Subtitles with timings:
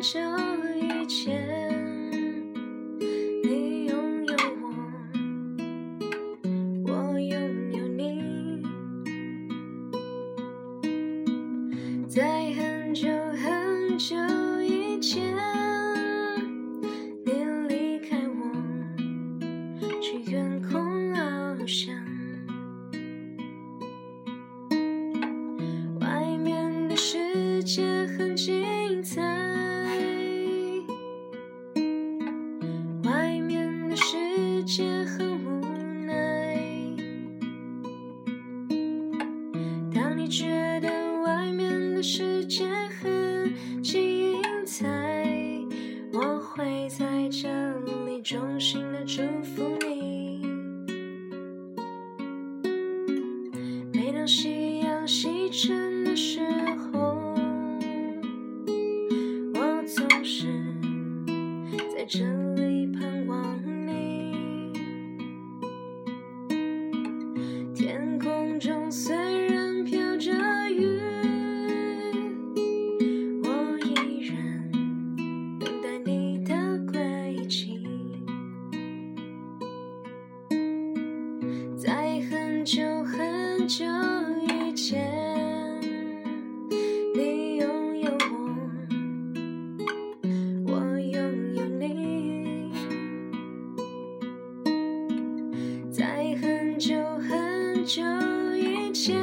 [0.00, 0.20] 这
[0.76, 1.57] 一切
[40.28, 40.90] 觉得
[41.22, 42.66] 外面的世界
[81.80, 83.84] 在很久很久
[84.48, 85.00] 以前，
[87.14, 88.10] 你拥有
[90.66, 92.72] 我，我拥有你。
[95.92, 98.02] 在很久很久
[98.56, 99.16] 以前，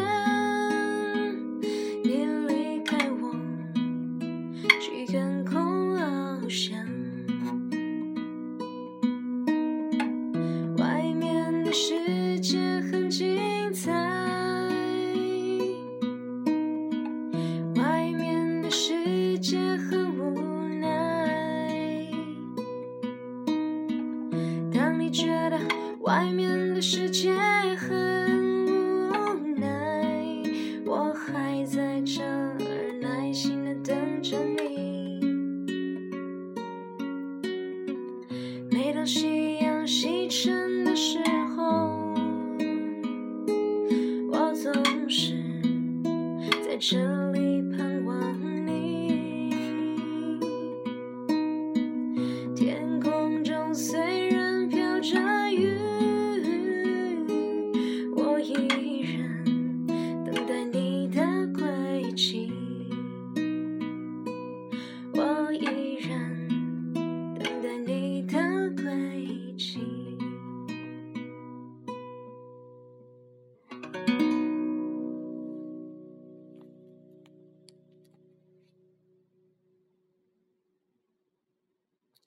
[26.05, 27.33] 外面的世界
[27.79, 29.11] 很无
[29.57, 30.43] 奈，
[30.85, 32.55] 我还在这儿
[33.01, 35.19] 耐心的等着你。
[38.69, 41.17] 每当夕阳西沉的时
[41.57, 42.13] 候，
[44.31, 44.71] 我总
[45.09, 45.33] 是
[46.67, 46.99] 在这